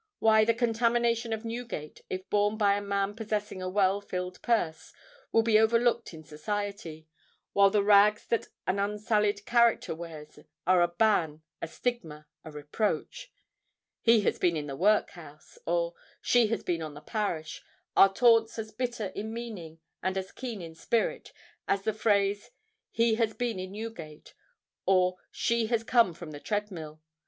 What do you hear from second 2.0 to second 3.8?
if borne by a man possessing a